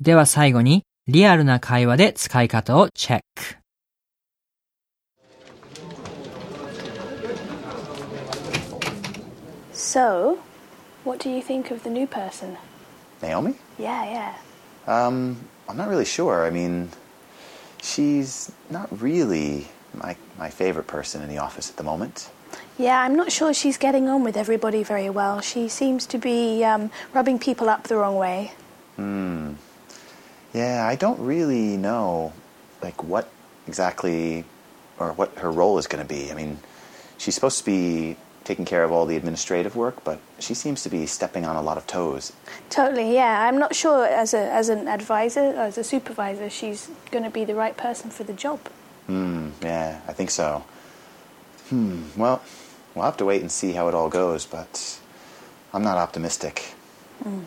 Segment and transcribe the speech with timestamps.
[0.00, 3.56] では最後に、リアルな会話で使い方をチェック。
[9.72, 10.38] So,
[11.04, 12.56] what do you think of the new person?
[13.22, 13.54] Naomi?
[13.78, 14.34] Yeah, yeah.
[14.86, 15.36] Um,
[15.68, 16.46] I'm not really sure.
[16.46, 16.90] I mean,
[17.82, 22.30] she's not really my, my favorite person in the office at the moment.
[22.78, 25.40] Yeah, I'm not sure she's getting on with everybody very well.
[25.40, 28.52] She seems to be um, rubbing people up the wrong way.
[28.96, 29.52] Hmm.
[30.54, 32.32] Yeah, I don't really know,
[32.80, 33.28] like, what
[33.66, 34.44] exactly
[34.98, 36.30] or what her role is going to be.
[36.30, 36.58] I mean,
[37.18, 40.88] she's supposed to be taking care of all the administrative work, but she seems to
[40.88, 42.32] be stepping on a lot of toes.
[42.70, 43.48] Totally, yeah.
[43.48, 47.30] I'm not sure as a as an advisor, or as a supervisor, she's going to
[47.30, 48.60] be the right person for the job.
[49.06, 50.64] Hmm, yeah, I think so.
[51.70, 52.42] Hmm, well,
[52.94, 55.00] we'll have to wait and see how it all goes, but
[55.72, 56.74] I'm not optimistic.
[57.24, 57.44] Mm.